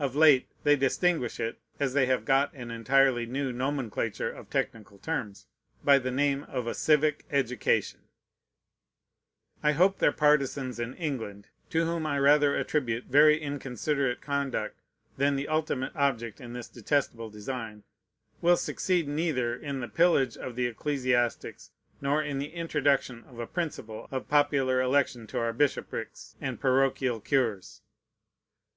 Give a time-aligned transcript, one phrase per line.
[0.00, 4.98] Of late they distinguish it (as they have got an entirely new nomenclature of technical
[4.98, 5.46] terms)
[5.84, 8.00] by the name of a Civic Education.
[9.62, 14.80] I hope their partisans in England (to whom I rather attribute very inconsiderate conduct
[15.16, 17.84] than the ultimate object in this detestable design)
[18.40, 21.70] will succeed neither in the pillage of the ecclesiastics
[22.00, 27.20] nor in the introduction of a principle of popular election to our bishoprics and parochial
[27.20, 27.82] cures.